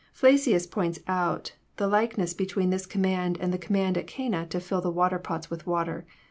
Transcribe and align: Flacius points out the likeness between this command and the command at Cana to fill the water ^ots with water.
Flacius 0.13 0.65
points 0.65 0.97
out 1.07 1.53
the 1.77 1.85
likeness 1.87 2.33
between 2.33 2.71
this 2.71 2.87
command 2.87 3.37
and 3.39 3.53
the 3.53 3.59
command 3.59 3.99
at 3.99 4.07
Cana 4.07 4.47
to 4.47 4.59
fill 4.59 4.81
the 4.81 4.89
water 4.89 5.19
^ots 5.19 5.51
with 5.51 5.67
water. 5.67 6.07